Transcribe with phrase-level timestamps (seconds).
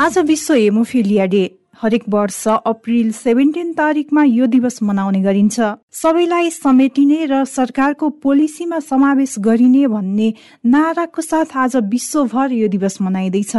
[0.00, 1.40] आज विश्व haemophilia day
[1.82, 5.60] हरेक वर्ष अप्रिल सेभेन्टिन तारिकमा यो दिवस मनाउने गरिन्छ।
[5.92, 10.32] सबैलाई समेटिने र सरकारको पोलिसीमा समावेश गरिने भन्ने
[10.64, 13.56] नाराको साथ आज विश्वभर यो दिवस मनाइँदैछ।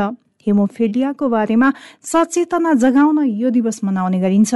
[0.48, 4.54] हेमोफिलियाको बारेमा सचेतना जगाउन यो दिवस मनाउने गरिन्छ।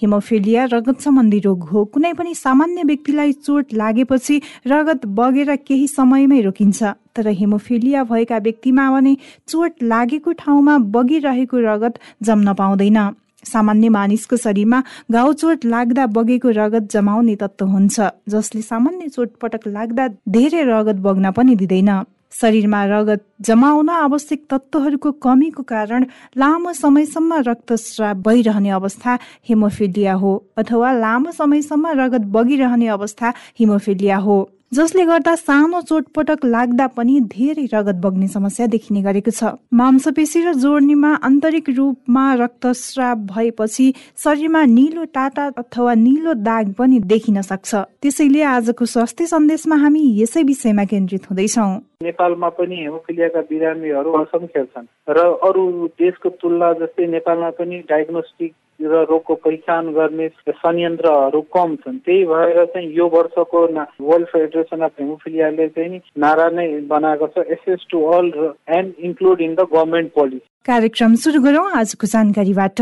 [0.00, 6.40] हिमोफिलिया रगत सम्बन्धी रोग हो। कुनै पनि सामान्य व्यक्तिलाई चोट लागेपछि रगत बगेर केही समयमै
[6.40, 6.82] रोकिन्छ।
[7.16, 9.16] तर हिमोफिलिया भएका व्यक्तिमा भने
[9.48, 12.98] चोट लागेको ठाउँमा बगिरहेको रगत जम्न पाउँदैन।
[13.44, 17.96] सामान्य मानिसको शरीरमा घाउ चोट लाग्दा बगेको रगत जमाउने तत्व हुन्छ
[18.28, 21.90] जसले सामान्य चोटपटक लाग्दा धेरै रगत बग्न पनि दिँदैन।
[22.32, 26.04] शरीरमा रगत जमाउन आवश्यक तत्त्वहरूको कमीको कारण
[26.36, 34.38] लामो समयसम्म रक्तस्राव भइरहने अवस्था हिमोफिलिया हो अथवा लामो समयसम्म रगत बगिरहने अवस्था हिमोफिलिया हो।
[34.72, 40.52] जसले गर्दा सानो चोटपटक लाग्दा पनि धेरै रगत बग्ने समस्या देखिने गरेको छ। मांसपेशी र
[40.54, 43.86] जोड्नीमा आन्तरिक रूपमा रक्तस्राव भएपछि
[44.24, 50.42] शरीरमा निलो टाटा अथवा निलो दाग पनि देखिन सक्छ। त्यसैले आजको स्वास्थ्य सन्देशमा हामी यसै
[50.44, 51.72] विषयमा केन्द्रित हुँदैछौँ।
[52.04, 55.64] नेपालमा पनि हेमोफिलियाका बिरामीहरू असङ्ख्य छन् र अरू
[55.96, 62.64] देशको तुलना जस्तै नेपालमा पनि डायग्नोस्टिक र रोगको पहिचान गर्ने संयन्त्रहरू कम छन्। त्यही भएर
[62.64, 63.62] चाहिँ यो वर्षको
[64.00, 68.30] वर्ल्ड फेडरेसन अफ हेमोफिलियाले चाहिँ नारा नै बनाएको छ access to all
[68.78, 70.46] and include in the government policy.
[70.66, 72.80] कार्यक्रम सुरु गरौँ आजको जानकारीबाट।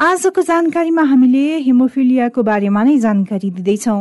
[0.00, 4.00] आजको जानकारीमा हामीले हेमोफिलियाको बारेमा नै जानकारी दिँदैछौँ।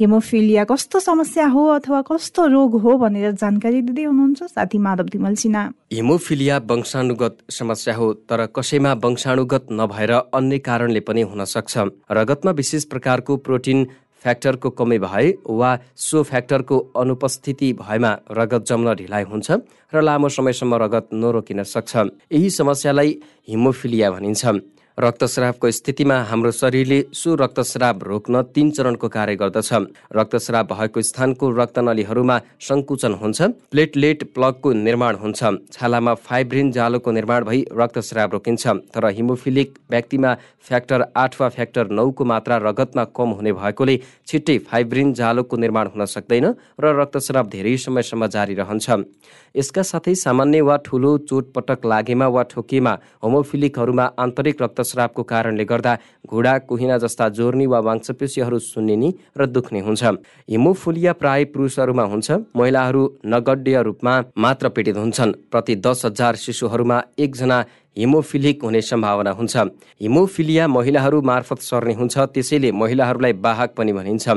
[0.00, 5.34] हेमोफिलिया कस्तो समस्या हो अथवा कस्तो रोग हो भनेर जानकारी दिँदै हुनुहुन्छ साथी माधव तिमल
[5.34, 5.62] सिन्हा।
[5.92, 11.78] हेमोफिलिया वंशानुगत समस्या हो तर कसैमा वंशानुगत नभएर अन्य कारणले पनि हुन सक्छ।
[12.10, 13.86] रगतमा विशेष प्रकारको प्रोटिन
[14.22, 19.50] फ्याक्टरको कमी भए वा सो फ्याक्टरको अनुपस्थिति भएमा रगत जम्न ढिलाइ हुन्छ
[19.94, 21.96] र लामो समयसम्म रगत नरोकिन सक्छ।
[22.32, 23.10] यही समस्यालाई
[23.48, 24.42] हिमोफिलिया भनिन्छ।
[24.98, 29.70] रक्तस्रावको स्थितिमा हाम्रो शरीरले सु रक्तस्राव रोक्न तीन चरणको कार्य गर्दछ।
[30.16, 32.38] रक्तस्राव भएको स्थानको रक्तनलीहरूमा
[32.68, 35.40] सङ्कुचन हुन्छ प्लेटलेट प्लगको निर्माण हुन्छ।
[35.72, 40.34] छालामा फाइब्रिन जालोको निर्माण भई रक्तस्राव रोकिन्छ तर हिमोफिलिक व्यक्तिमा
[40.68, 46.04] फ्याक्टर आठ वा फ्याक्टर नौको मात्रा रगतमा कम हुने भएकोले छिट्टै फाइब्रिन जालोको निर्माण हुन
[46.06, 46.46] सक्दैन
[46.82, 48.90] र रक्तस्राव धेरै समयसम्म जारी रहन्छ।
[49.54, 52.92] यसका साथै सामान्य वा ठुलो चोटपटक लागेमा वा ठोकिएमा
[53.24, 55.94] होमोफिलिकहरूमा आन्तरिक रक्तस्रावको कारणले गर्दा
[56.26, 60.04] घुँडा कुहिना जस्ता जोर्नी वा मांसपेशीहरू सुन्निने र दुख्ने हुन्छ।
[60.48, 67.58] हिमोफोलिया प्राय पुरुषहरूमा हुन्छ महिलाहरू नगड्य रूपमा मात्र पीडित हुन्छन्। प्रति दस हजार शिशुहरूमा एकजना
[67.96, 69.56] हिमोफिलिक हुने सम्भावना हुन्छ।
[70.00, 74.28] हिमोफिलिया महिलाहरू मार्फत सर्ने हुन्छ त्यसैले महिलाहरूलाई बाहक पनि भनिन्छ।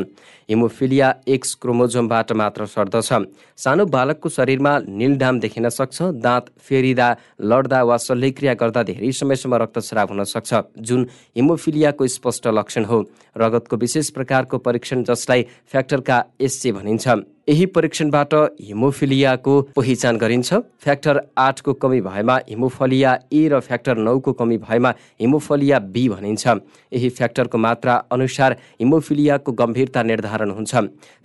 [0.49, 3.09] हिमोफिलिया एक्स क्रोमोजोमबाट मात्र सर्दछ।
[3.57, 7.07] सानो बालकको शरीरमा निलडाम देखिन सक्छ दाँत फेरिँदा
[7.41, 13.05] लड्दा वा शल्यक्रिया गर्दा धेरै समयसम्म रक्तस्राव हुन सक्छ। जुन हिमोफिलियाको स्पष्ट लक्षण हो।
[13.37, 17.07] रगतको विशेष प्रकारको परीक्षण जसलाई फ्याक्टरका एसचे भनिन्छ।
[17.47, 24.57] यही परीक्षणबाट हिमोफिलियाको पहिचान गरिन्छ। फ्याक्टर आठको कमी भएमा हिमोफलिया ए र फ्याक्टर नौको कमी
[24.59, 26.47] भएमा हिमोफलिया बी भनिन्छ।
[26.93, 30.75] यही फ्याक्टरको मात्रा अनुसार हिमोफिलियाको गम्भीरता निर्धारण हुन्छ।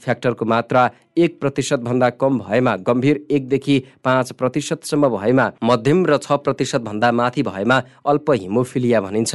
[0.00, 7.10] फ्याक्टरको मात्रा एक प्रतिशतभन्दा कम भएमा गम्भीर एकदेखि पाँच प्रतिशतसम्म भएमा मध्यम र छ प्रतिशतभन्दा
[7.12, 9.34] माथि भएमा अल्प हिमोफिलिया भनिन्छ।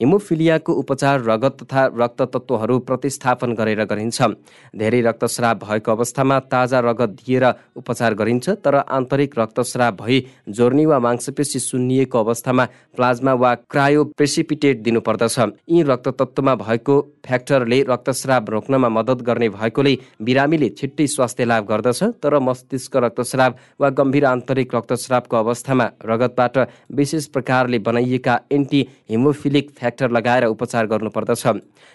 [0.00, 4.22] हिमोफिलियाको उपचार रगत तथा रक्त तत्त्वहरू प्रतिस्थापन गरेर गरिन्छ।
[4.76, 7.44] धेरै रक्तस्राव भएको अवस्थामा ताजा रगत दिएर
[7.76, 12.64] उपचार गरिन्छ तर आन्तरिक रक्तस्राव भई जोर्नी वा मांसपेशी सुन्निएको अवस्थामा
[12.96, 15.38] प्लाज्मा वा क्रायो प्रेसिपिटेट दिनुपर्दछ।
[15.70, 22.02] यी रक्त तत्त्वमा भएको फ्याक्टरले रक्तस्राव रोक्नमा मद्दत गर्ने भएकोले बिरामीले छिट्टै स्वास्थ्य लाभ गर्दछ
[22.22, 26.58] तर मस्तिष्क रक्तस्राव वा गम्भीर आन्तरिक रक्तस्रावको अवस्थामा रगतबाट
[26.92, 31.46] विशेष प्रकारले बनाइएका एन्टी हिमोफिलिक फ्याक्टर लगाएर उपचार गर्नुपर्दछ।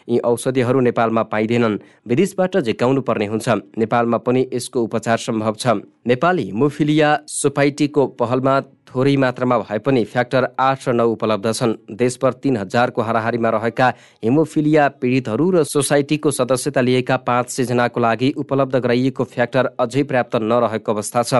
[0.07, 1.77] यी औषधिहरू नेपालमा पाइँदैनन्
[2.07, 5.67] विदेशबाट झिकाउनु पर्ने हुन्छ। नेपालमा पनि यसको उपचार सम्भव छ।
[6.07, 8.59] नेपाल हिमोफिलिया सोसाइटीको पहलमा
[8.91, 13.87] थोरै मात्रामा भए पनि फ्याक्टर आठ र नौ उपलब्ध छन्। देशभर तीन हजारको हाराहारीमा रहेका
[14.23, 20.35] हिमोफिलिया पीडितहरू र सोसाइटीको सदस्यता लिएका पाँच सय जनाको लागि उपलब्ध गराइएको फ्याक्टर अझै पर्याप्त
[20.43, 21.33] नरहेको अवस्था छ।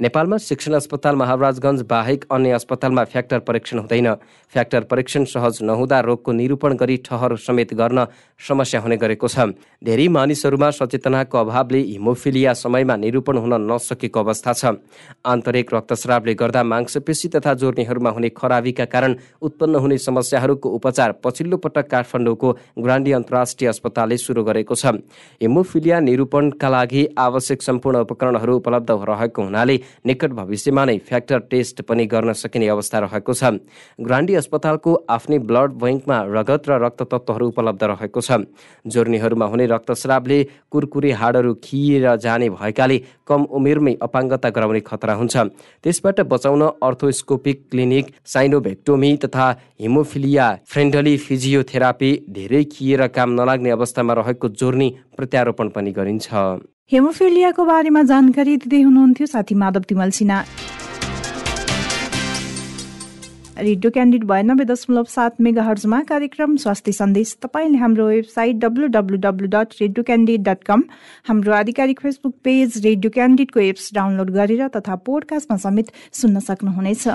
[0.00, 4.14] नेपालमा शिक्षण अस्पताल महाराजगञ्ज बाहेक अन्य अस्पतालमा फ्याक्टर परीक्षण हुँदैन।
[4.52, 8.06] फ्याक्टर परीक्षण सहज नहुँदा रोगको निरूपण गरी ठहर समेत गर्न
[8.40, 14.64] समस्या हुने गरेको छ। धेरै मानिसहरूमा सचेतनाको अभावले हिमोफिलिया समयमा निरूपण हुन नसकेको अवस्था छ।
[15.26, 21.90] आन्तरिक रक्तस्रावले गर्दा मांसपेशी तथा जोर्नीहरूमा हुने खराबीका कारण उत्पन्न हुने समस्याहरूको उपचार पछिल्लो पटक
[21.90, 22.48] काठमाडौँको
[22.78, 24.86] ग्रान्डी अन्तर्राष्ट्रिय अस्पतालले सुरु गरेको छ।
[25.42, 32.06] हिमोफिलिया निरूपणका लागि आवश्यक सम्पूर्ण उपकरणहरू उपलब्ध रहेको हुनाले निकट भविष्यमा नै फ्याक्टर टेस्ट पनि
[32.06, 33.60] गर्न सकिने अवस्था रहेको छ।
[33.98, 38.30] ग्रान्डी अस्पतालको आफ्नै ब्लड बैङ्कमा रगत र रक्त तत्त्वहरू उपलब्ध रहेको छ।
[38.86, 40.38] जोर्नीहरूमा हुने रक्तस्रावले
[40.70, 42.98] कुरकुरे हाडहरू खिएर जाने भएकाले
[43.28, 45.36] कम उमेरमै अपाङ्गता गराउने खतरा हुन्छ।
[45.84, 49.46] त्यसबाट बचाउन अर्थोस्कोपिक क्लिनिक साइनोभेक्टोमी तथा
[49.80, 56.26] हिमोफिलिया फ्रेन्डली फिजियोथेरापी धेरै खिएर काम नलाग्ने अवस्थामा रहेको जोर्नी प्रत्यारोपण पनि गरिन्छ।
[56.92, 60.38] हेमोफिलियाको बारेमा जानकारी दिँदै हुनुहुन्थ्यो साथी माधव तिमल सिन्हा।
[63.58, 69.16] रेडियो क्यान्डिड बयानब्बे दशमलव सात मेगा हर्जमा कार्यक्रम स्वास्थ्य सन्देश। तपाईँले हाम्रो website W W
[69.20, 70.84] W dot radio candid dot com
[71.28, 77.06] हाम्रो आधिकारिक फेसबुक पेज रेडियो क्यान्डिडको एप्स डाउनलोड गरेर तथा पोडकास्टमा समेत सुन्न सक्नुहुनेछ।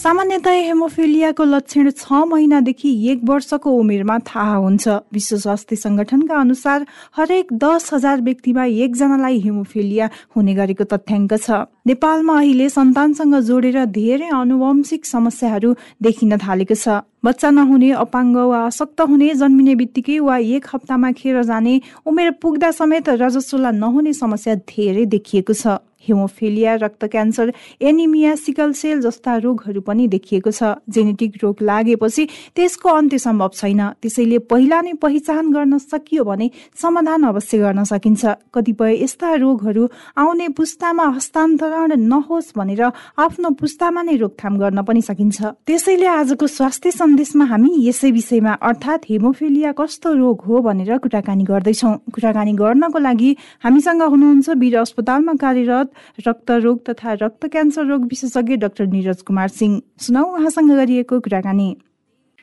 [0.00, 6.86] सामान्यतया हेमोफिलियाको लक्षण छ महिनादेखि एक वर्षको उमेरमा थाहा हुन्छ। विश्व स्वास्थ्य संगठनका अनुसार
[7.16, 14.28] हरेक दस हजार व्यक्तिमा एकजनालाई हेमोफिलिया हुने गरेको तथ्याङ्क छ। नेपालमा अहिले सन्तानसँग जोडेर धेरै
[14.40, 20.64] आनुवंशिक समस्याहरू देखिन थालेको छ। बच्चा नहुने अपाङ्ग वा अशक्त हुने जन्मिने बित्तिकै वा एक
[20.72, 21.74] हप्तामा खेर जाने
[22.08, 29.00] उमेर पुग्दा समेत रजस्वला नहुने समस्या धेरै देखिएको छ। हिमोफिलिया रक्त क्यान्सर एनिमिया सिकल सेल
[29.00, 32.24] जस्ता रोगहरू पनि देखिएको छ। जेनेटिक रोग लागेपछि
[32.56, 38.22] त्यसको अन्त्य सम्भव छैन। त्यसैले पहिला नै पहिचान गर्न सकियो भने समाधान अवश्य गर्न सकिन्छ।
[38.54, 42.82] कतिपय यस्ता रोगहरू आउने पुस्तामा हस्तान्तरण नहोस् भनेर
[43.18, 49.06] आफ्नो पुस्तामा नै रोकथाम गर्न पनि सकिन्छ। त्यसैले आजको स्वास्थ्य सन्देशमा हामी यसै विषयमा अर्थात्
[49.10, 53.30] हेमोफिलिया कस्तो रोग हो भनेर कुराकानी गर्दैछौ। कुराकानी गर्नको लागि
[53.64, 55.89] हामीसँग हुनुहुन्छ वीर अस्पतालमा कार्यरत
[56.28, 61.68] रक्त रोग तथा रक्त क्यान्सर रोग विशेषज्ञ डाक्टर निरज कुमार सिंह सुनौ उहाँसँग गरिएको कुराकानी।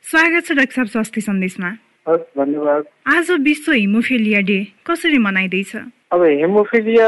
[0.06, 1.70] स्वागत छ डाक्टर साहब स्वास्थ्य सन्देशमा।
[2.08, 5.76] धन्यवाद। आज विश्व हिमोफिलिया डे कसरी मनाइँदैछ?
[6.12, 7.08] अब हेमोफिलिया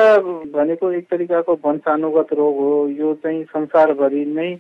[0.52, 4.52] भनेको एक तरिकाको वंशानुगत रोग हो। यो चाहिँ संसारभरि नै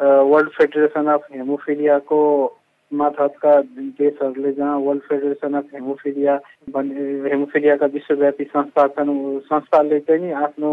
[0.00, 2.18] वर्ल्ड फेडरेसन अफ हेमोफिलियाको
[2.92, 3.60] मार्फतका
[3.98, 6.36] देशहरूले जहाँ वर्ल्ड फेडरेसन अफ हेमोफिलिया
[6.70, 10.70] भन्ने हेमोफिलियाका विश्वव्यापी संस्था छन् संस्थाले चाहिँ आफ्नो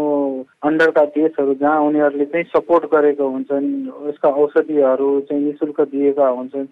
[0.62, 3.68] अन्डरका देशहरू जहाँ उनीहरूले चाहिँ सपोर्ट गरेका हुन्छन्
[4.08, 6.66] यसका औषधिहरू चाहिँ नि शुल्क दिएका हुन्छन्।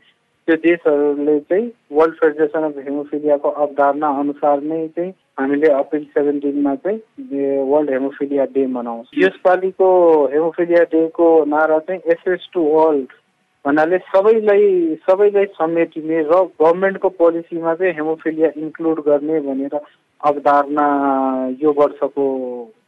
[0.49, 7.61] त्यो देशहरूले चाहिँ वर्ल्ड फेडरेसन अफ हेमोफिलियाको अवधारणा अनुसार नै चाहिँ हामीले अप्रिल सेभेन्टिनमा चाहिँ
[7.71, 9.89] वर्ल्ड हेमोफिलिया डे मनाउँछौँ। यसपालिको
[10.33, 13.13] हेमोफिलिया डेको नारा चाहिँ एसएस टु वर्ल्ड
[13.65, 14.69] भन्नाले सबैलाई
[15.07, 19.75] सबैलाई समेटिने र गभर्मेन्टको पोलिसीमा चाहिँ हेमोफिलिया इन्क्लुड गर्ने भनेर
[20.21, 20.87] अवधारणा
[21.63, 22.25] यो वर्षको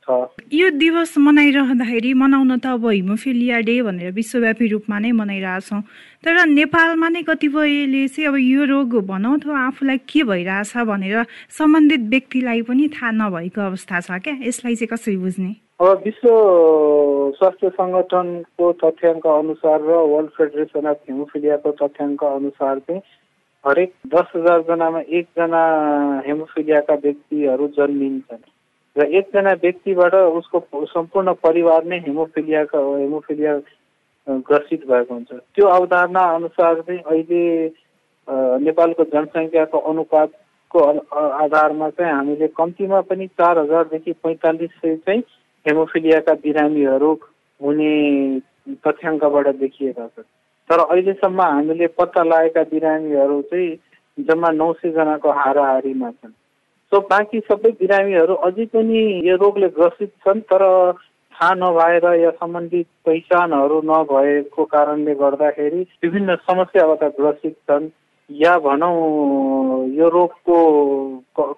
[0.02, 0.10] छ।
[0.52, 5.80] यो दिवस मनाइरहँदाखेरि मनाउन त अब हिमोफिलिया डे भनेर विश्वव्यापी रूपमा नै मनाइरहेछौँ।
[6.26, 12.02] तर नेपालमा नै कतिपयले चाहिँ अब यो रोग भनौँ अथवा आफूलाई के भइरहेछ भनेर सम्बन्धित
[12.10, 14.34] व्यक्तिलाई पनि थाहा नभएको अवस्था छ क्या?
[14.42, 15.54] यसलाई चाहिँ कसरी बुझ्ने?
[15.84, 16.28] अब विश्व
[17.36, 23.00] स्वास्थ्य सङ्गठनको तथ्याङ्क अनुसार र वर्ल्ड फेडरेसन अफ हिमोफिलियाको तथ्याङ्क अनुसार चाहिँ
[23.64, 25.60] हरेक दस हजारजनामा एकजना
[26.26, 28.42] हेमोफिलियाका व्यक्तिहरू जन्मिन्छन्।
[28.96, 33.54] र एकजना व्यक्तिबाट उसको सम्पूर्ण परिवार नै हेमोफिलियाका हेमोफिलिया
[34.48, 37.44] ग्रसित भएको हुन्छ। त्यो अवधारणा अनुसार चाहिँ अहिले
[38.64, 40.88] नेपालको जनसङ्ख्याको अनुपातको
[41.44, 45.22] आधारमा चाहिँ हामीले कम्तीमा पनि चार हजारदेखि पैँतालिस सय चाहिँ
[45.66, 47.12] हेमोफिलियाका बिरामीहरू
[47.60, 47.92] हुने
[48.86, 50.30] तथ्याङ्कबाट देखिएका छन्।
[50.70, 53.76] तर अहिलेसम्म हामीले पत्ता लागेका बिरामीहरू चाहिँ
[54.18, 56.32] जम्मा नौ सयजनाको हाराहारीमा छन्।
[56.92, 60.62] सो बाँकी सबै बिरामीहरू अझै पनि यो रोगले ग्रसित छन् तर
[61.34, 67.88] थाहा नभएर या सम्बन्धित पहिचानहरू नभएको कारणले गर्दाखेरि विभिन्न समस्याबाट ग्रसित छन्।
[68.30, 70.56] या भनौँ यो रोगको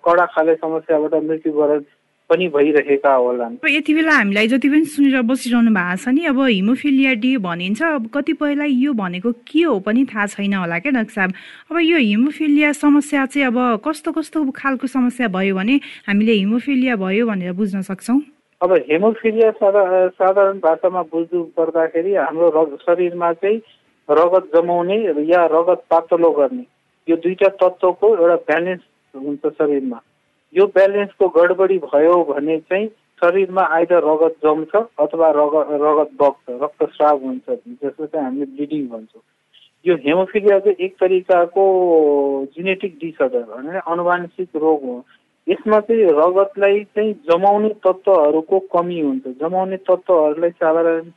[0.04, 1.80] कडा खाले समस्याबाट मृत्युवरण
[2.30, 7.12] पनि भइरहेका होलान्। यति बेला हामीलाई जति पनि सुनेर बसिरहनु भएको छ नि अब हिमोफिलिया
[7.22, 11.32] डी भनिन्छ। अब कतिपयलाई यो भनेको के हो पनि थाहा छैन होला क्या डाक्टर साहब।
[11.70, 17.26] अब यो हिमोफिलिया समस्या चाहिँ अब कस्तो कस्तो खालको समस्या भयो भने हामीले हिमोफिलिया भयो
[17.26, 18.20] भनेर बुझ्न सक्छौँ?
[18.60, 19.50] अब हेमोफिलिया
[20.18, 23.60] साधारण भाषामा बुझ्नु पर्दाखेरि हाम्रो शरीरमा चाहिँ
[24.08, 24.96] रगत जमाउने
[25.30, 26.64] या रगत पातलो गर्ने
[27.08, 28.82] यो दुईटा तत्त्वको एउटा ब्यालेन्स
[29.14, 29.98] हुन्छ शरीरमा।
[30.56, 32.86] यो ब्यालेन्सको गडबडी भयो भने चाहिँ
[33.22, 39.22] शरीरमा आइदर रगत जम्छ अथवा रगत रगत बग्छ रक्तस्राव हुन्छ जसको चाहिँ हामीले ब्लिडिङ भन्छौँ।
[39.86, 41.64] यो हेमोफिलिया चाहिँ एक तरिकाको
[42.56, 45.04] जेनेटिक डिसअर्डर भने अनुवांशिक रोग हो।
[45.48, 51.10] यसमा चाहिँ रगतलाई चाहिँ जमाउने तत्त्वहरूको कमी हुन्छ। जमाउने तत्त्वहरूलाई साधारण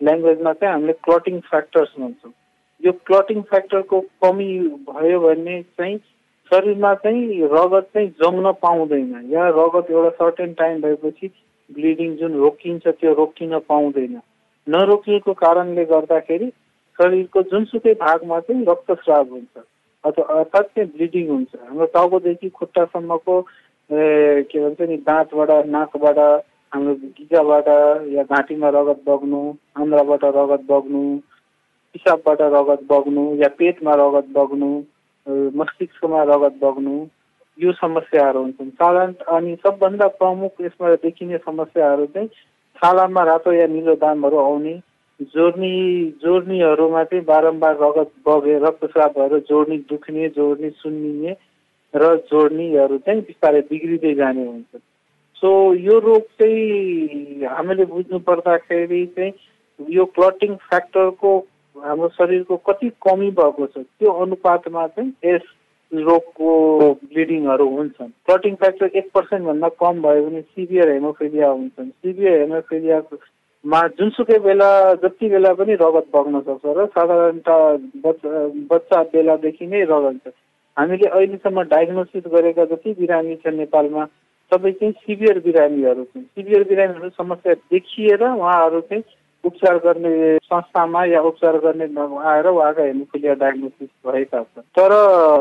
[0.00, 2.32] ल्याङ्ग्वेजमा चाहिँ हामीले क्लटिङ फ्याक्टर्स भन्छौँ।
[2.84, 4.58] यो क्लटिङ फ्याक्टरको कमी
[4.90, 5.96] भयो भने चाहिँ
[6.50, 11.30] शरीरमा चाहिँ रगत चाहिँ जम्न पाउँदैन। या रगत एउटा सर्टेन टाइम भएपछि
[11.70, 14.20] ब्लिडिङ जुन रोकिन्छ त्यो रोकिन पाउँदैन।
[14.66, 16.48] नरोकिएको कारणले गर्दाखेरि
[16.98, 19.64] शरीरको जुनसुकै भागमा चाहिँ रक्तस्राव हुन्छ।
[20.04, 23.40] अथवा अर्थात् चाहिँ ब्लिडिङ हुन्छ। हाम्रो टाउकोदेखि खुट्टासम्मको
[23.90, 26.18] के भन्छ नि दाँतबाट नाकबाट
[26.72, 27.68] हाम्रो गिजाबाट
[28.10, 29.40] या घाँटीमा रगत बग्नु
[29.78, 31.02] आन्द्राबाट रगत बग्नु
[31.94, 34.70] पिसाबबाट रगत बग्नु या पेटमा रगत बग्नु
[35.26, 37.06] मस्तिष्कमा रगत बग्नु
[37.58, 42.28] यो समस्याहरू हुन्छन्। साधारण अनि सबभन्दा प्रमुख यसमा देखिने समस्याहरू चाहिँ
[42.76, 44.74] छालामा रातो या निलो दामहरू आउने
[45.20, 45.76] जोर्नी
[46.22, 51.36] जोर्नीहरूमा चाहिँ बारम्बार रगत बगे रक्तस्राव भएर जोड्नी दुख्ने जोड्नी सुन्निने
[51.94, 54.80] र जोड्नीहरू चाहिँ बिस्तारै बिग्रिँदै जाने हुन्छ
[55.36, 59.32] सो यो रोग चाहिँ हामीले बुझ्नु पर्दाखेरि चाहिँ
[59.90, 61.38] यो क्लटिङ फ्याक्टरको
[61.76, 65.42] हाम्रो शरीरको कति कमी भएको छ त्यो अनुपातमा चाहिँ यस
[65.92, 66.50] रोगको
[67.04, 74.38] ब्लिडिङहरू हुन्छन्। क्लटिङ फ्याक्टर एक पर्सेन्टभन्दा कम भयो भने सिभियर हेमोफिलिया हुन्छन्। सिभियर हेमोफिलियामा जुनसुकै
[74.38, 74.70] बेला
[75.02, 77.48] जति बेला पनि रगत बग्न सक्छ र साधारणत
[78.04, 80.32] बच्चा बच्चा बेलादेखि नै रगत
[80.76, 84.04] हामीले अहिलेसम्म डायग्नोसिस गरेका जति बिरामी छन् नेपालमा
[84.52, 89.02] सबै चाहिँ सिभियर बिरामीहरू छन्। सिभियर बिरामीहरू समस्या देखिएर उहाँहरू चाहिँ
[89.44, 91.84] उपचार गर्ने संस्थामा या उपचार गर्ने
[92.30, 94.92] आएर उहाँका हेमोफिलिया डायग्नोसिस भएका छन्। तर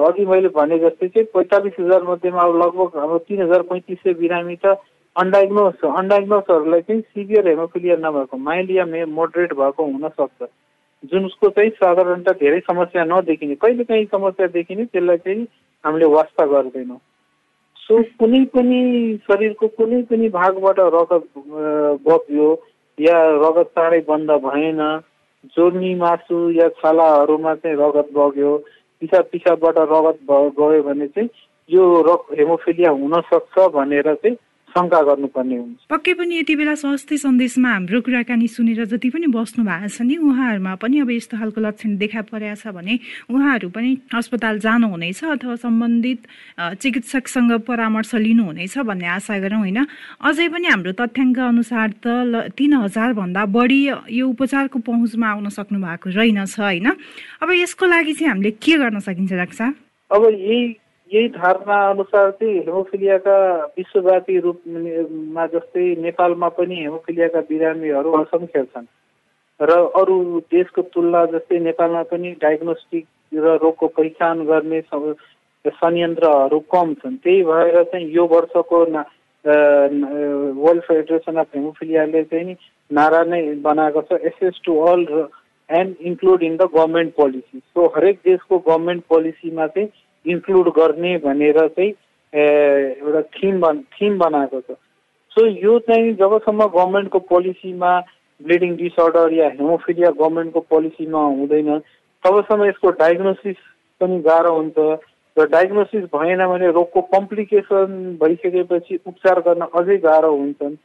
[0.08, 4.14] अघि मैले भने जस्तै चाहिँ पैँतालिस हजार मध्येमा अब लगभग अब तिन हजार पैँतिस सय
[4.22, 4.76] बिरामी त
[5.16, 10.48] अनडाइग्नोस अनडाइग्नोसहरूलाई चाहिँ सिभियर हेमोफिलिया नभएको माइल्ड या मे मोडरेट भएको हुनसक्छ
[11.16, 15.48] उसको चाहिँ साधारणत धेरै समस्या नदेखिने कहिले काहीँ समस्या देखिने त्यसलाई चाहिँ
[15.84, 16.98] हामीले वास्ता गर्दैनौँ।
[17.80, 18.80] सो कुनै पनि
[19.24, 21.28] शरीरको कुनै पनि भागबाट रगत
[22.08, 22.50] बग्यो
[23.00, 24.82] या रगत चाँडै बन्द भएन।
[25.56, 28.58] जोर्नी मासु या छालाहरूमा चाहिँ रगत बग्यो।
[29.02, 30.20] पिसाब पिसाबबाट रगत
[30.60, 31.30] गयो भने चाहिँ
[31.70, 34.36] यो रक हेमोफिलिया हुनसक्छ भनेर चाहिँ
[34.70, 39.62] शङ्का गर्नुपर्ने हुन्छ। पक्कै पनि यति बेला स्वास्थ्य सन्देशमा हाम्रो कुराकानी सुनेर जति पनि बस्नु
[39.66, 42.94] भएको छ नि उहाँहरूमा पनि अब यस्तो खालको लक्षण देखा परेको छ भने
[43.30, 46.20] उहाँहरू पनि अस्पताल जानुहुनेछ अथवा सम्बन्धित
[46.82, 49.80] चिकित्सकसँग परामर्श लिनुहुनेछ भन्ने आशा गरौँ होइन?
[50.22, 52.08] अझै पनि हाम्रो तथ्याङ्क अनुसार त
[52.58, 53.82] तिन हजारभन्दा बढी
[54.20, 56.88] यो उपचारको पहुँचमा आउन सक्नु भएको रहेनछ होइन?
[57.42, 59.74] अब यसको लागि चाहिँ हामीले के गर्न सकिन्छ डाक्टर
[60.12, 60.62] अब यही
[61.12, 63.36] यही धारणा अनुसार चाहिँ हेमोफिलियाका
[63.78, 68.86] विश्वव्यापी रूपमा जस्तै नेपालमा पनि हेमोफिलियाका बिरामीहरू असङ्ख्य छन्
[69.60, 70.18] र अरू
[70.54, 74.82] देशको तुलना जस्तै नेपालमा पनि डायग्नोस्टिक र रोगको पहिचान गर्ने
[75.66, 79.02] संयन्त्रहरू कम छन्। त्यही भएर चाहिँ यो वर्षको ना
[80.62, 82.56] वर्ल्ड फेडरेसन अफ हेमोफिलियाले चाहिँ
[82.92, 85.02] नारा नै बनाएको छ। Access to all
[85.70, 89.90] and include in the government policy so हरेक देशको गभर्मेन्ट पोलिसीमा चाहिँ
[90.26, 91.92] इन्क्लुड गर्ने भनेर चाहिँ
[92.34, 94.78] एउटा थिम बन थिम बनाएको छ।
[95.32, 98.00] सो यो चाहिँ जबसम्म गभर्मेन्टको पोलिसीमा
[98.42, 101.78] ब्लिडिङ डिसअर्डर या हेमोफिलिया गभर्मेन्टको पोलिसीमा हुँदैन
[102.24, 103.56] तबसम्म यसको डायग्नोसिस
[104.02, 104.78] पनि गाह्रो हुन्छ
[105.38, 110.76] र डायग्नोसिस भएन भने रोगको कम्प्लिकेसन भइसकेपछि उपचार गर्न अझै गाह्रो हुन्छन्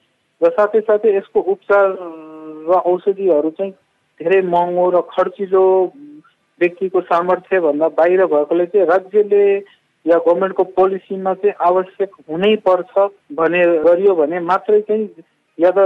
[0.41, 1.87] र साथै साथै यसको उपचार
[2.69, 3.73] र औषधिहरू चाहिँ
[4.21, 5.65] धेरै महँगो र खर्चिलो
[6.61, 9.45] व्यक्तिको सामर्थ्यभन्दा बाहिर भएकोले चाहिँ राज्यले
[10.07, 15.09] या गभर्मेन्टको पोलिसीमा चाहिँ आवश्यक हुनै पर्छ भने गरियो भने मात्रै चाहिँ
[15.59, 15.79] या त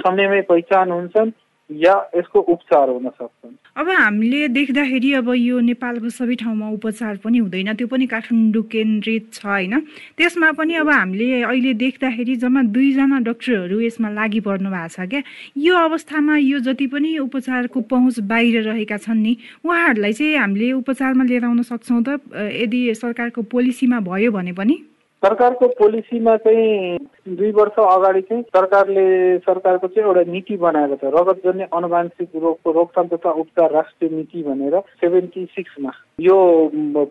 [0.00, 1.30] समयमै पहिचान हुन्छन्।
[1.70, 7.38] या यसको उपचार हुन सक्छन्। अब हामीले देख्दाखेरि अब यो नेपालको सबै ठाउँमा उपचार पनि
[7.38, 9.74] हुँदैन त्यो पनि काठमाडौँ केन्द्रित छ होइन?
[10.16, 15.22] त्यसमा पनि अब हामीले अहिले देख्दाखेरि जम्मा दुईजना डक्टरहरू यसमा लागि पर्नु भएको छ क्या?
[15.56, 21.24] यो अवस्थामा यो जति पनि उपचारको पहुँच बाहिर रहेका छन् नि उहाँहरूलाई चाहिँ हामीले उपचारमा
[21.24, 24.76] लिएर आउन सक्छौँ त यदि सरकारको पोलिसीमा भयो भने पनि?
[25.22, 26.98] सरकारको पोलिसीमा चाहिँ
[27.36, 29.06] दुई वर्ष अगाडि चाहिँ सरकारले
[29.38, 34.78] सरकारको चाहिँ एउटा नीति बनाएको छ। रगतजन्य अनुवांशिक रोगको रोकथाम तथा उपचार राष्ट्रिय नीति भनेर
[35.02, 36.36] सेभेन्टी सिक्समा। यो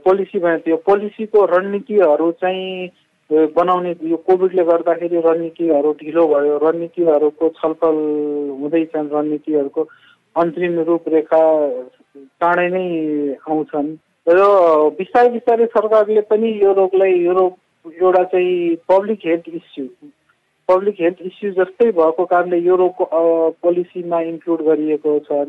[0.07, 7.95] पोलिसी बनाएको थियो। पोलिसीको रणनीतिहरू चाहिँ बनाउने यो कोभिडले गर्दाखेरि रणनीतिहरू ढिलो भयो। रणनीतिहरूको छलफल
[8.63, 9.87] हुँदैछन् रणनीतिहरूको
[10.35, 11.43] अन्तरिम रूपरेखा
[12.39, 12.87] चाँडै नै
[13.51, 13.95] आउँछन्।
[14.27, 14.41] र
[14.95, 17.53] बिस्तारै बिस्तारै सरकारले पनि यो रोगलाई यो रोग
[17.91, 19.85] एउटा चाहिँ public health issue
[20.69, 25.43] public health issue जस्तै भएको कारणले यो रोगको पोलिसीमा इन्क्लुड गरिएको छ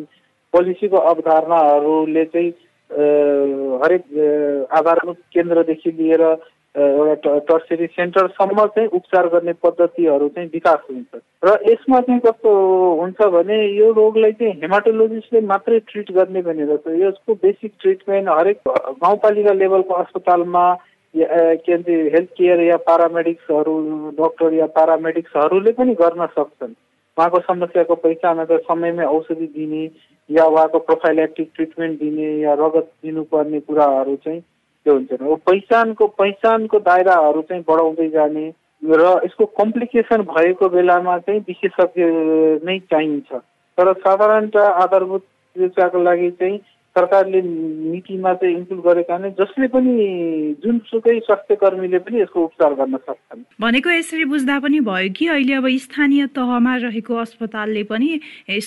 [0.53, 2.51] पोलिसीको अवधारणाहरूले चाहिँ
[3.83, 4.05] हरेक
[4.73, 6.23] आधारभूत केन्द्रदेखि लिएर
[6.75, 12.51] एउटा टर्सरी सेन्टरसम्म चाहिँ उपचार गर्ने पद्धतिहरू चाहिँ विकास हुन्छ। र यसमा चाहिँ कस्तो
[13.01, 16.71] हुन्छ भने यो रोगलाई चाहिँ हेमाटोलोजिस्टले मात्रै ट्रिट गर्ने भनेर
[17.03, 18.61] यसको बेसिक ट्रिटमेन्ट हरेक
[19.03, 20.65] गाउँपालिका लेभलको अस्पतालमा
[21.17, 23.75] के भन्छ हेल्थ केयर या पारामेडिक्सहरू
[24.19, 26.75] डक्टर या पारामेडिक्सहरूले पनि गर्न सक्छन्।
[27.19, 29.83] उहाँको समस्याको पहिचान समयमै औषधि दिने
[30.31, 37.43] या उहाँको प्रोफाइलेक्टिक ट्रिटमेन्ट दिने या रगत दिनुपर्ने कुराहरू चाहिँ त्यो हुन्छन्। पहिचानको पहिचानको दायराहरू
[37.43, 38.47] चाहिँ बढाउँदै जाने
[38.83, 42.05] र यसको कम्प्लिकेसन भएको बेलामा चाहिँ विशेषज्ञ
[42.67, 43.33] नै चाहिन्छ।
[43.79, 46.59] तर साधारणतः आधारभूत चिकित्साको लागि चाहिँ
[46.99, 49.95] सरकारले नीतिमा चाहिँ इन्क्लुड गरेका जसले पनि
[50.65, 55.55] जुनसुकै स्वास्थ्य कर्मीले पनि यसको उपचार गर्न सक्छन्। भनेको यसरी बुझ्दा पनि भयो कि अहिले
[55.55, 58.09] अब स्थानीय तहमा रहेको अस्पतालले पनि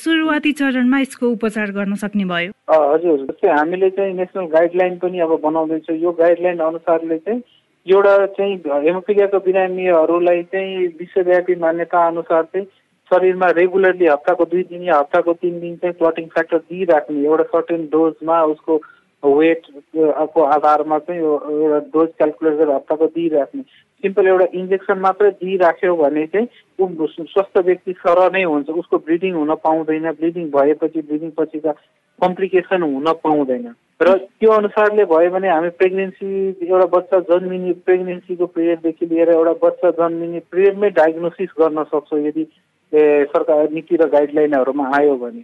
[0.02, 5.32] सुरुवाती चरणमा यसको उपचार गर्न सक्ने भयो। हजुर जस्तै हामीले चाहिँ नेसनल गाइडलाइन पनि अब
[5.44, 7.42] बनाउँदैछौँ। यो गाइडलाइन अनुसारले चाहिँ
[7.88, 12.68] एउटा चाहिँ हेमोफिलियाको बिरामीहरूलाई चाहिँ विश्वव्यापी मान्यता अनुसार चाहिँ
[13.14, 17.86] शरीरमा रेगुलरली हप्ताको दुई दिन या हप्ताको तिन दिन चाहिँ क्लटिङ फ्याक्टर दिइराख्ने एउटा सर्टेन
[17.92, 18.82] डोजमा उसको
[19.24, 23.62] वेटको आधारमा चाहिँ एउटा डोज क्यालकुलेट गरेर हप्ताको दिइराख्ने।
[24.04, 26.48] सिम्पल एउटा इन्जेक्सन मात्रै दिइराख्यो भने चाहिँ
[26.80, 31.72] ऊ स्वस्थ व्यक्ति सर नै हुन्छ। उसको ब्लिडिङ हुन पाउँदैन। ब्लिडिङ भएपछि ब्लिडिङ पछिका
[32.20, 33.68] कम्प्लिकेसन हुन पाउँदैन।
[34.02, 36.28] र त्यो अनुसारले भयो भने हामी प्रेग्नेन्सी
[36.66, 42.44] एउटा बच्चा जन्मिने प्रेग्नेन्सीको पिरियडदेखि लिएर एउटा बच्चा जन्मिने पिरियडमै डायग्नोसिस गर्न सक्छौँ। यदि
[42.94, 45.44] सरकार नीति र गाइडलाइनहरूमा आयो भने।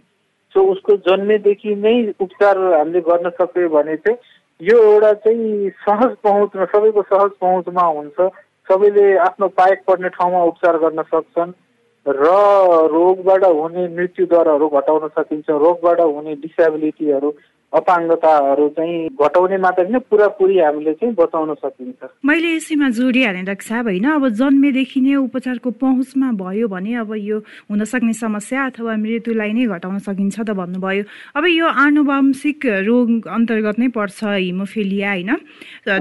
[0.54, 4.18] सो उसको जन्मेदेखि नै उपचार हामीले गर्न सक्यो भने चाहिँ
[4.60, 8.28] यो एउटा चाहिँ सहज पहुँचमा सबैको सहज पहुँचमा हुन्छ।
[8.68, 11.52] सबैले आफ्नो पाएक पर्ने ठाउँमा उपचार गर्न सक्छन्
[12.06, 12.26] र
[12.92, 17.30] रोगबाट हुने मृत्यु दरहरू घटाउन सकिन्छ। रोगबाट हुने डिसेबिलिटीहरू
[17.72, 23.86] अपाङ्गताहरू चाहिँ घटाउने मात्र होइन पुरापुरी हामीले चाहिँ बचाउन सकिन्छ। मैले यसैमा जोडिहालेँ डाक्टर साहब
[23.92, 24.06] होइन?
[24.08, 29.64] अब जन्मेदेखि नै उपचारको पहुँचमा भयो भने अब यो हुन सक्ने समस्या अथवा मृत्युलाई नै
[29.68, 31.04] घटाउन सकिन्छ त भन्नुभयो।
[31.36, 35.30] अब यो आनुवंशिक रोग अन्तर्गत नै पर्छ हिमोफेलिया होइन?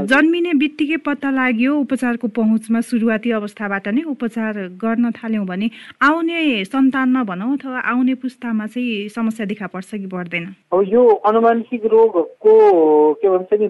[0.07, 5.67] जन्मिने बित्तिकै पत्ता लाग्यो उपचारको पहुँचमा सुरुवाती अवस्थाबाट नै उपचार गर्न थाल्यौँ भने
[5.99, 10.45] आउने सन्तानमा भनौँ अथवा आउने पुस्तामा चाहिँ समस्या देखा पर्छ कि पर्दैन?
[10.71, 12.53] अब यो अनुमान मानसिक रोगको
[13.17, 13.67] के भन्छ नि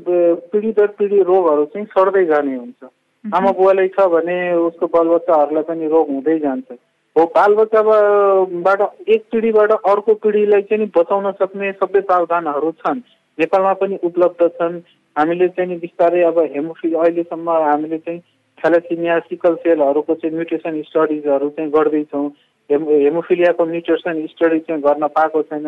[0.51, 2.89] पिँढी दर पिँढी रोगहरू चाहिँ सर्दै जाने हुन्छ।
[3.25, 6.71] आमा बुवालाई छ भने उसको बालबच्चाहरूलाई पनि रोग हुँदै जान्छ।
[7.15, 12.99] हो बालबच्चाबाट एक पिँढीबाट अर्को पिँढीलाई चाहिँ बचाउन सक्ने सबै प्रावधानहरू छन्।
[13.37, 14.79] नेपालमा पनि उपलब्ध छन्।
[15.15, 18.19] हामीले चाहिँ बिस्तारै अब हेमोफिल अहिलेसम्म हामीले चाहिँ
[18.57, 22.27] थ्यालेसिमिया सिकल सेलहरूको चाहिँ म्युटेसन स्टडिजहरू चाहिँ गर्दैछौँ।
[22.69, 25.67] हेमो हेमोफिलियाको म्युटेसन स्टडी चाहिँ गर्न पाएको छैन।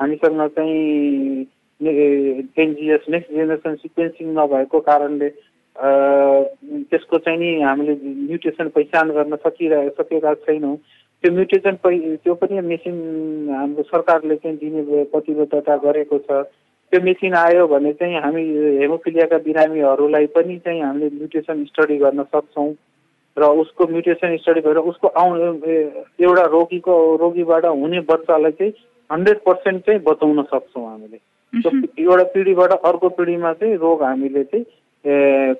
[0.00, 1.44] हामीसँग चाहिँ
[1.80, 5.28] एनजिएस नेक्स्ट जेनेरेसन सिक्वेन्सिङ नभएको कारणले
[6.90, 10.76] त्यसको चाहिँ नि हामीले म्युटेसन पहिचान गर्न सकिरहे सकेका छैनौँ।
[11.24, 12.96] त्यो म्युटेसन पहि त्यो पनि मेसिन
[13.54, 16.42] हाम्रो सरकारले चाहिँ दिने प्रतिबद्धता गरेको छ।
[16.92, 18.42] त्यो मेसिन आयो भने चाहिँ हामी
[18.80, 22.72] हेमोफिलियाका बिरामीहरूलाई पनि चाहिँ हामीले म्युटेसन स्टडी गर्न सक्छौँ।
[23.36, 25.28] र उसको म्युटेसन स्टडी भएर उसको आउ
[26.20, 28.72] एउटा रोगीको रोगीबाट हुने बच्चालाई चाहिँ
[29.10, 31.18] हन्ड्रेड पर्सेन्ट चाहिँ बचाउन सक्छौँ हामीले।
[31.54, 34.64] एउटा पिँढीबाट अर्को पिँढीमा चाहिँ रोग हामीले चाहिँ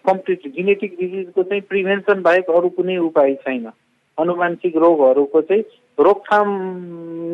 [0.06, 3.70] कम्प्लिट जेनेटिक डिजिजको चाहिँ प्रिभेन्सन बाहेक अरू कुनै उपाय छैन।
[4.18, 5.62] अनुमानसिक रोगहरूको चाहिँ
[5.98, 6.48] रोकथाम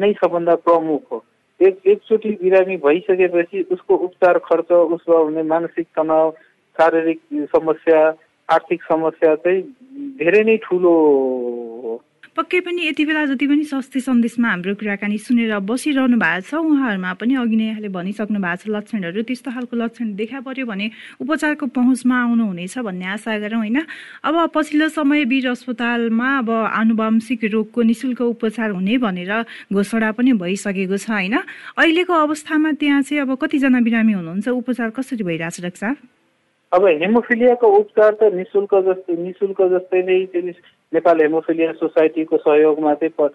[0.01, 1.25] नै सबभन्दा प्रमुख हो।
[1.61, 6.31] एक एकचोटि बिरामी भइसकेपछि उसको उपचार खर्च उसको हुने मानसिक तनाव
[6.77, 7.21] शारीरिक
[7.57, 8.01] समस्या
[8.49, 9.63] आर्थिक समस्या चाहिँ
[10.19, 10.93] धेरै नै ठुलो
[12.37, 17.13] पक्कै पनि यति बेला जति पनि स्वास्थ्य सन्देशमा हाम्रो कुराकानी सुनेर बसिरहनु भएको छ उहाँहरूमा
[17.17, 21.67] पनि अघि नै यहाँले भनिसक्नु भएको छ लक्षणहरू त्यस्तो खालको लक्षण देखा पर्यो भने उपचारको
[21.73, 23.79] पहुँचमा आउनुहुनेछ भन्ने आशा गरौँ होइन?
[24.21, 29.33] अब पछिल्लो समय वीर अस्पतालमा अब आनुवंशिक रोगको निशुल्क उपचार हुने भनेर
[29.73, 31.41] घोषणा पनि भइसकेको छ होइन?
[31.81, 35.97] अहिलेको अवस्थामा त्यहाँ चाहिँ अब कतिजना बिरामी हुनुहुन्छ उपचार कसरी भइरहेछ डाक्टर
[36.73, 40.17] अब हेमोफिलियाको उपचार त निशुल्क जस्तै निशुल्क जस्तै नै
[40.93, 43.29] नेपाल हेमोफिलिया सोसाइटीको सहयोगमा चाहिँ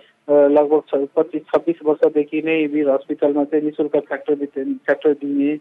[0.56, 5.54] लगभग पच्चिस छब्बिस वर्षदेखि नै वीर हस्पिटलमा चाहिँ नि शुल्क फ्याक्टर फ्याक्टर दिने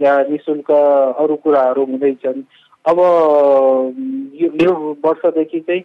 [0.00, 2.42] या नि शुल्क अरू कुराहरू हुँदैछन्।
[2.84, 2.98] अब
[4.62, 4.72] यो
[5.04, 5.82] वर्षदेखि चाहिँ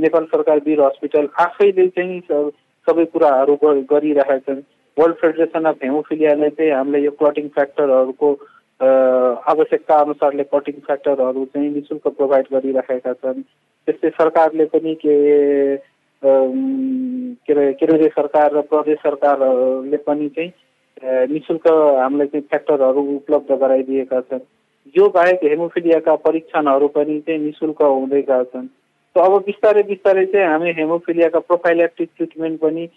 [0.00, 2.20] नेपाल सरकार वीर हस्पिटल आफैले चाहिँ
[2.86, 4.62] सबै कुराहरू गरिरहेका छन्
[4.96, 8.32] वर्ल्ड फेडरेसन अफ हेमोफिलियाले चाहिँ हामीलाई यो क्लटिङ फ्याक्टरहरूको
[8.80, 13.42] आवश्यकता अनुसारले कटिङ फ्याक्टरहरू चाहिँ नि शुल्क प्रोभाइड गरिराखेका छन्।
[13.88, 15.16] त्यस्तै सरकारले पनि के
[16.22, 23.52] के अरे केन्द्रीय सरकार र प्रदेश सरकारले पनि चाहिँ नि शुल्क हामीलाई चाहिँ फ्याक्टरहरू उपलब्ध
[23.60, 24.44] गराइदिएका छन्।
[24.96, 28.68] यो बाहेक हेमोफिलियाका परीक्षणहरू पनि चाहिँ नि शुल्क हुँदै छन्।
[29.16, 32.88] अब बिस्तारै बिस्तारै चाहिँ हामी हेमोफिलियाका प्रोफाइलेक्टिक ट्रिटमेन्ट पनि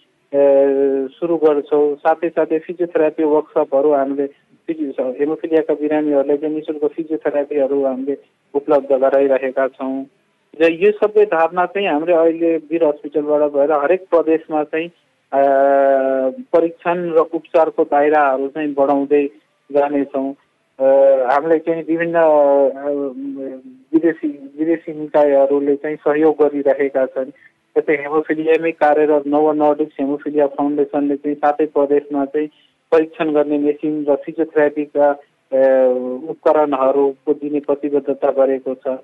[1.14, 4.26] सुरु गर्छौँ। साथै साथै फिजियोथेरापी वर्कसपहरू हामीले
[4.68, 8.16] फिजियो हेमोफिलियाका बिरामीहरूलाई चाहिँ नि शुल्क फिजियोथेरापीहरू हामीले
[8.54, 9.94] उपलब्ध गराइरहेका छौँ।
[10.54, 14.88] र यो सबै धारणा चाहिँ हाम्रो अहिले वीर हस्पिटलबाट भएर हरेक प्रदेशमा चाहिँ
[16.54, 19.24] परीक्षण र उपचारको दायराहरू चाहिँ बढाउँदै
[19.70, 20.28] जानेछौँ।
[20.78, 22.18] हामीले चाहिँ विभिन्न
[23.92, 27.30] विदेशी विदेशी निकायहरूले चाहिँ सहयोग गरिरहेका छन्।
[27.76, 32.48] जस्तै हेमोफिलियामै कार्यरत नव नर्डिक्स हेमोफिलिया फाउन्डेसनले चाहिँ सातै प्रदेशमा चाहिँ
[32.94, 35.10] परीक्षण गर्ने मेसिन र फिजियोथेरापीका
[36.30, 38.96] उपकरणहरूको दिने प्रतिबद्धता गरेको छ।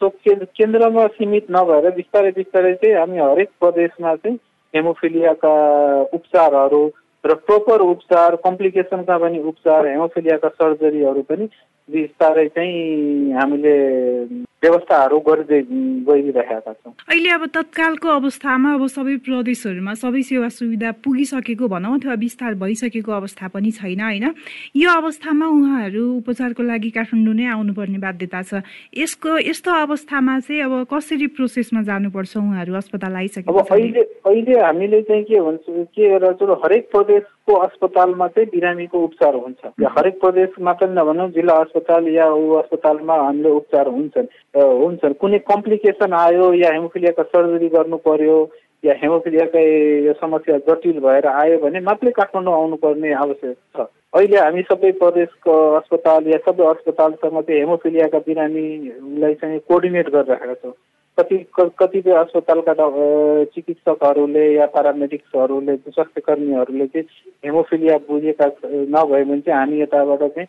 [0.00, 4.36] सो केन्द्रमा सीमित नभएर बिस्तारै बिस्तारै चाहिँ हामी हरेक प्रदेशमा चाहिँ
[4.74, 5.54] हेमोफिलियाका
[6.12, 6.82] उपचारहरू
[7.24, 11.46] र प्रोपर उपचार कम्प्लिकेसनका पनि उपचार हेमोफिलियाका सर्जरीहरू पनि
[11.88, 13.76] बिस्तारै चाहिँ हामीले
[14.64, 15.60] व्यवस्थाहरू गर्दै
[16.08, 22.14] गइरहेका छौँ। अहिले अब तत्कालको अवस्थामा अब सबै प्रदेशहरूमा सबै सेवा सुविधा पुगिसकेको भनौँ अथवा
[22.24, 24.26] विस्तार भइसकेको अवस्था पनि छैन होइन?
[24.76, 28.64] यो अवस्थामा उहाँहरू उपचारको लागि काठमाडौँ नै आउनुपर्ने बाध्यता छ।
[28.96, 35.02] यसको यस्तो अवस्थामा चाहिँ अब कसरी प्रोसेसमा जानुपर्छ उहाँहरू अस्पताल आइसके अब अहिले अहिले हामीले
[35.02, 36.04] चाहिँ के भन्छ के
[36.64, 36.88] हरेक
[37.44, 43.14] प्रदेशको अस्पतालमा चाहिँ बिरामीको उपचार हुन्छ। हरेक प्रदेश मात्र नभनौँ जिल्ला अस्पताल या ऊ अस्पतालमा
[43.14, 48.36] हामीले उपचार हुन्छन्। हुन्छन्। कुनै कम्प्लिकेसन आयो या हेमोफिलियाको सर्जरी गर्नु पर्यो
[48.84, 49.64] या हेमोफिलियाकै
[50.06, 55.52] यो समस्या जटिल भएर आयो भने मात्रै काठमाडौँ आउनुपर्ने आवश्यक छ। अहिले हामी सबै प्रदेशको
[55.76, 60.72] अस्पताल या सबै अस्पतालसँग चाहिँ हेमोफिलियाका बिरामीलाई चाहिँ कोअर्डिनेट गरिराखेका छौँ।
[61.20, 62.74] कति कतिपय अस्पतालका
[63.54, 67.06] चिकित्सकहरूले या पारामेडिक्सहरूले स्वास्थ्य कर्मीहरूले चाहिँ
[67.44, 70.48] हेमोफिलिया बुझेका नभए भने चाहिँ हामी यताबाट चाहिँ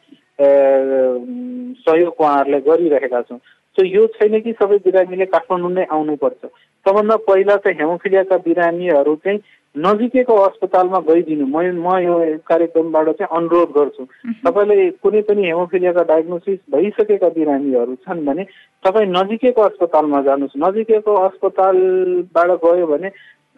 [1.85, 3.39] सहयोग उहाँहरूले गरिरहेका छौँ।
[3.77, 6.41] सो यो छैन कि सबै बिरामीले काठमाडौँ नै आउनुपर्छ।
[6.85, 9.39] सबभन्दा पहिला चाहिँ हेमोफिलियाका बिरामीहरू चाहिँ
[9.75, 12.15] नजिकैको अस्पतालमा गइदिनु। म म यो
[12.47, 14.03] कार्यक्रमबाट चाहिँ अनुरोध गर्छु।
[14.45, 18.43] तपाईँले कुनै पनि हेमोफिलियाका डायग्नोसिस भइसकेका बिरामीहरू छन् भने
[18.85, 23.09] तपाईँ नजिकैको अस्पतालमा जानुहोस्। नजिकैको अस्पतालबाट गयो भने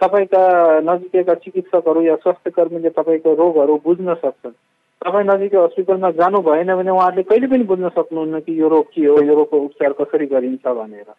[0.01, 0.41] तपाईँका
[0.79, 4.57] नजिकैका चिकित्सकहरू या स्वास्थ्य कर्मीले तपाईँको रोगहरू बुझ्न सक्छन्।
[5.01, 9.05] तपाईँ नजिकै हस्पिटलमा जानु भएन भने उहाँहरूले कहिले पनि बुझ्न सक्नुहुन्न कि यो रोग के
[9.05, 11.09] हो यो रोगको उपचार कसरी गरिन्छ भनेर।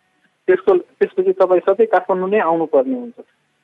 [0.48, 3.18] त्यसको त्यसपछि तपाईँ सधैँ काठमाडौँ नै आउनुपर्ने हुन्छ।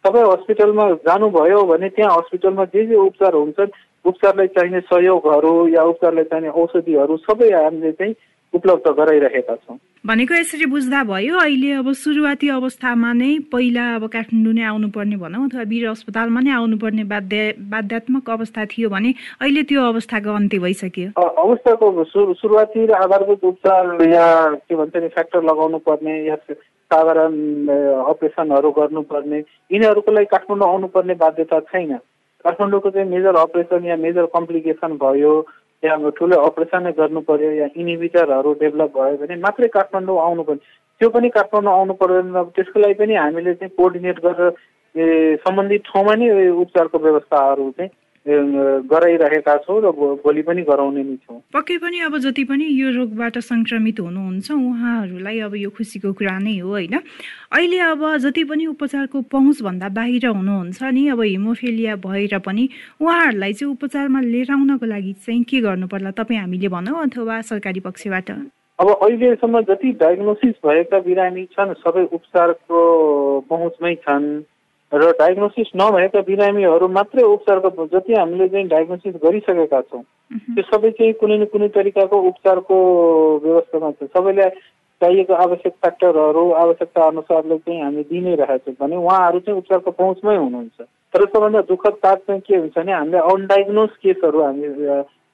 [0.05, 6.25] तपाईँ हस्पिटलमा जानुभयो भने त्यहाँ हस्पिटलमा जे जे उपचार हुन्छन् उपचारलाई चाहिने सहयोगहरू या उपचारलाई
[6.25, 8.15] चाहिने औषधिहरू सबै हामीले चाहिँ
[8.55, 14.53] उपलब्ध गराइरहेका छौँ। भनेको यसरी बुझ्दा भयो अहिले अब सुरुवाती अवस्थामा नै पहिला अब काठमाडौँ
[14.55, 19.81] नै आउनुपर्ने भनौँ अथवा वीर अस्पतालमा नै आउनुपर्ने बाध्य बाध्यात्मक अवस्था थियो भने अहिले त्यो
[19.83, 24.27] अवस्थाको अन्त्य भइसक्यो। अवस्थाको सुरुवाती र आधारभूत उपचार या
[24.69, 27.35] के भन्छ नि फ्याक्टर लगाउनु पर्ने या साधारण
[28.07, 29.39] अपरेसनहरू गर्नुपर्ने
[29.73, 31.97] यिनीहरूको लागि काठमाडौँ आउनुपर्ने बाध्यता छैन।
[32.45, 35.33] काठमाडौँको चाहिँ मेजर अपरेसन या मेजर कम्प्लिकेसन भयो
[35.85, 40.63] या ठुलो अपरेसनै गर्नु पर्यो या इनिभिटरहरू डेभलप भयो भने मात्रै काठमाडौँ आउनु पर्यो
[41.01, 44.51] त्यो पनि काठमाडौँ आउनु पर्दैन त्यसको लागि पनि हामीले चाहिँ कोअर्डिनेट गरेर
[45.41, 47.91] सम्बन्धित ठाउँमा नै उपचारको व्यवस्थाहरू चाहिँ
[48.27, 49.91] गराइरहेका छौँ र
[50.25, 55.41] भोलि पनि गराउने नै छौँ। पक्कै पनि अब जति पनि यो रोगबाट सङ्क्रमित हुनुहुन्छ उहाँहरूलाई
[55.45, 56.95] अब यो खुसीको कुरा नै हो होइन?
[57.53, 62.69] अहिले अब जति पनि उपचारको पहुँचभन्दा बाहिर हुनुहुन्छ नि अब हिमोफेलिया भएर पनि
[63.01, 67.81] उहाँहरूलाई चाहिँ उपचारमा लिएर आउनको लागि चाहिँ के गर्नु पर्ला तपाईँ हामीले भनौँ अथवा सरकारी
[67.81, 68.31] पक्षबाट?
[68.81, 72.79] अब अहिलेसम्म जति डायग्नोसिस भएका बिरामी छन् सबै उपचारको
[73.51, 74.25] पहुँचमै छन्।
[74.95, 80.03] र डायग्नोसिस नभएका बिरामीहरू मात्रै उपचारको जति हामीले चाहिँ डायग्नोसिस गरिसकेका छौँ
[80.55, 82.77] त्यो सबै चाहिँ कुनै न कुनै तरिकाको उपचारको
[83.45, 84.51] व्यवस्थामा छ। सबैलाई
[85.01, 90.37] चाहिएको आवश्यक फ्याक्टरहरू आवश्यकता अनुसारले चाहिँ हामी दिइ नै रहेछौँ भने उहाँहरू चाहिँ उपचारको पहुँचमै
[90.37, 94.67] हुनुहुन्छ। तर सबभन्दा दुःखद पात चाहिँ के हुन्छ भने हामीले अनडायग्नोस केसहरू हामी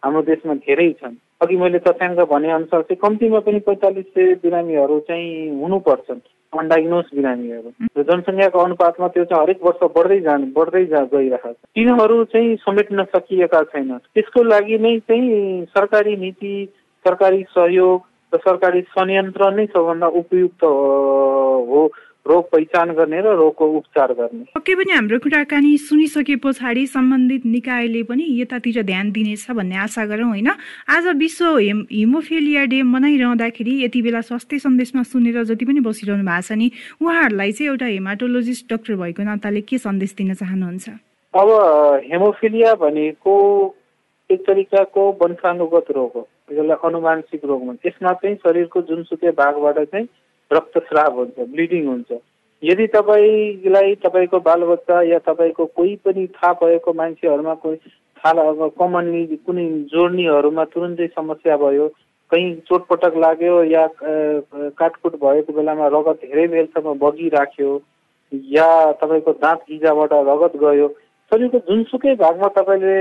[0.03, 5.61] हाम्रो देशमा धेरै छन्। अघि मैले तथ्याङ्क भनेअनुसार चाहिँ कम्तीमा पनि पैँतालिस सय बिरामीहरू चाहिँ
[5.61, 6.21] हुनुपर्छन्।
[6.59, 11.57] अनडाइग्नोस बिरामीहरू। र जनसङ्ख्याको अनुपातमा त्यो चाहिँ हरेक वर्ष बढ्दै जानु बढ्दै जा गइरहेको छ।
[11.75, 16.55] तिनीहरू चाहिँ समेट्न सकिएका छैन त्यसको लागि नै चाहिँ सरकारी नीति
[17.05, 17.99] सरकारी सहयोग
[18.35, 21.83] र सरकारी संयन्त्र नै सबभन्दा उपयुक्त हो।
[22.27, 28.03] रोग पहिचान गर्ने र रोगको उपचार गर्ने। पक्कै पनि हाम्रो कुराकानी सुनिसके पछाडि सम्बन्धित निकायले
[28.03, 30.49] पनि यतातिर ध्यान दिनेछ भन्ने आशा गरौँ होइन?
[30.89, 31.57] आज विश्व
[31.91, 36.71] हिमोफेलिया डे मनाइरहँदाखेरि यति बेला स्वास्थ्य सन्देशमा सुनेर जति पनि बसिरहनु भएको छ नि
[37.03, 40.87] उहाँहरूलाई चाहिँ एउटा हेमाटोलोजिस्ट डाक्टर भएको नाताले के सन्देश दिन चाहनुहुन्छ?
[41.35, 41.49] अब
[42.05, 43.35] हेमोफिलिया भनेको
[44.31, 50.07] एक तरिकाको वंशानुगत रोग हो यसलाई अनुमानसिक रोग भन्छ। यसमा चाहिँ शरीरको जुनसुकै भागबाट चाहिँ
[50.51, 52.19] रक्तस्राव हुन्छ ब्लिडिङ हुन्छ।
[52.63, 57.77] यदि तपाईँलाई तपाईँको बालबच्चा या तपाईँको कोही पनि थाहा भएको मान्छेहरूमा कोही
[58.25, 61.87] थाहा कमनली कुनै जोड्नीहरूमा तुरुन्तै समस्या भयो
[62.31, 63.87] कहीँ चोटपटक लाग्यो या
[64.77, 67.71] काटकुट भएको बेलामा रगत धेरै बेलसम्म बगिराख्यो
[68.51, 68.69] या
[69.01, 70.89] तपाईँको दाँत गिजाबाट रगत गयो
[71.33, 72.97] शरीरको जुनसुकै भागमा तपाईँले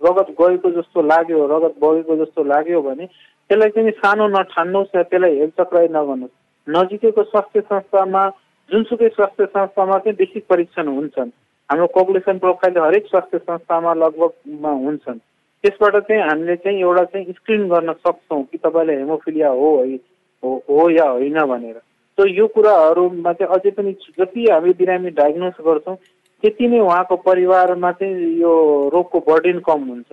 [0.00, 3.08] रगत गएको जस्तो लाग्यो रगत बगेको जस्तो लाग्यो भने
[3.50, 6.34] त्यसलाई चाहिँ सानो नठान्नुहोस् या त्यसलाई हेलचक्राइ नगर्नुहोस्।
[6.68, 8.22] नजिकैको स्वास्थ्य संस्थामा
[8.70, 11.30] जुनसुकै स्वास्थ्य संस्थामा चाहिँ बेसिक परीक्षण हुन्छन्।
[11.70, 15.18] हाम्रो पपुलेसन प्रोफाइल हरेक स्वास्थ्य संस्थामा लगभगमा हुन्छन्।
[15.64, 19.96] त्यसबाट चाहिँ हामीले चाहिँ एउटा चाहिँ स्क्रिन गर्न सक्छौँ कि तपाईँलाई हेमोफिलिया हो है
[20.42, 21.78] हो या होइन भनेर।
[22.18, 25.96] सो यो कुराहरूमा चाहिँ अझै पनि जति हामी बिरामी डायग्नोस गर्छौँ
[26.42, 28.52] त्यति नै उहाँको परिवारमा चाहिँ यो
[28.92, 30.12] रोगको बर्डेन कम हुन्छ।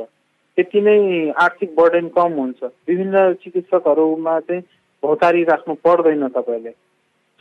[0.58, 0.98] त्यति नै
[1.42, 4.62] आर्थिक बर्डेन कम हुन्छ। विभिन्न चिकित्सकहरूमा चाहिँ
[5.04, 6.70] भौतारी राख्नु पर्दैन तपाईँले।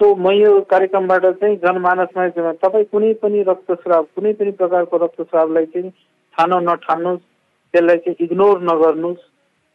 [0.01, 5.91] सो म यो कार्यक्रमबाट चाहिँ जनमानसमा तपाईँ कुनै पनि रक्तस्राव कुनै पनि प्रकारको रक्तस्रावलाई चाहिँ
[6.35, 7.21] ठान नठान्नुहोस्
[7.75, 9.23] त्यसलाई चाहिँ इग्नोर नगर्नुहोस्।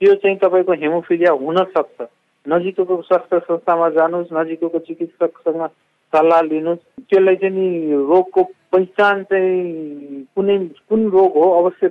[0.02, 2.08] त्यो चाहिँ तपाईँको हेमोफिलिया हुन सक्छ।
[2.46, 5.68] नजिकैको स्वास्थ्य संस्थामा जानुहोस् नजिकैको चिकित्सकसँग
[6.14, 7.68] सल्लाह लिनुहोस्। त्यसलाई चाहिँ नि
[8.10, 10.58] रोगको पहिचान चाहिँ कुनै
[10.90, 11.88] कुन रोग हो अवश्य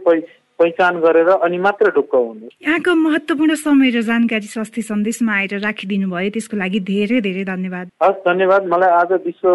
[0.58, 6.08] पहिचान गरेर अनि मात्र ढुक्क हुनु। यहाँको महत्त्वपूर्ण समय र जानकारी स्वास्थ्य सन्देशमा आएर राखिदिनु
[6.10, 9.48] भयो। त्यसको लागि धेरै धेरै धन्यवाद। हस् धन्यवाद। मलाई आज विश्व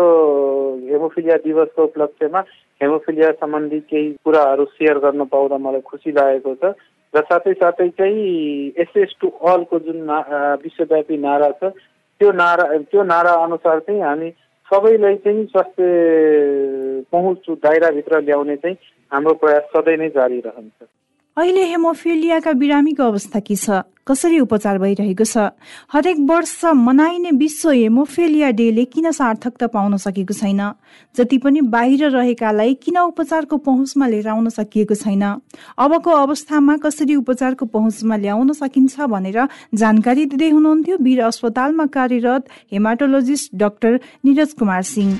[0.91, 2.39] हेमोफिलिया दिवसको उपलक्ष्यमा
[2.81, 6.73] हेमोफिलिया सम्बन्धी केही कुराहरू सेयर गर्न पाउँदा मलाई खुसी लागेको छ।
[7.13, 9.99] र साथै साथै चाहिँ एसएस टु अलको जुन
[10.63, 11.73] विश्वव्यापी नारा छ
[12.21, 14.29] त्यो नारा त्यो नारा अनुसार चाहिँ हामी
[14.71, 15.83] सबैलाई चाहिँ स्वास्थ्य
[17.11, 18.77] पहुँच दायराभित्र ल्याउने चाहिँ
[19.11, 20.87] हाम्रो प्रयास सधैँ नै जारी रहन्छ।
[21.37, 23.83] अहिले हेमोफिलियाका बिरामीको अवस्था के छ?
[24.07, 25.51] कसरी उपचार भइरहेको छ?
[25.91, 30.61] हरेक वर्ष मनाइने विश्व हेमोफेलिया डेले किन सार्थकता पाउन सकेको छैन?
[31.15, 35.23] जति पनि बाहिर रहेकालाई किन उपचारको पहुँचमा लिएर आउन सकिएको छैन?
[35.77, 43.55] अबको अवस्थामा कसरी उपचारको पहुँचमा ल्याउन सकिन्छ भनेर जानकारी दिँदै हुनुहुन्थ्यो वीर अस्पतालमा कार्यरत haematologist
[43.55, 45.19] doctor Niraj Kumar Singh.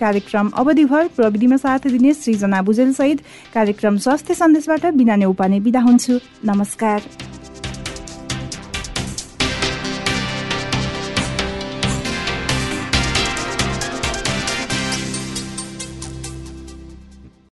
[0.00, 3.20] कार्यक्रम अवधिभर प्रविधिमा साथ दिने सृजना सहित
[3.54, 7.02] कार्यक्रम स्वास्थ्य सन्देशबाट बिना उपाने बिदा हुन्छु। नमस्कार।